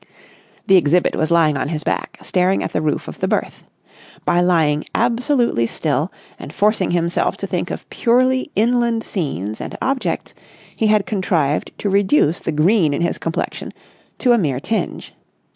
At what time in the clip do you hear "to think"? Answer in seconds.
7.37-7.69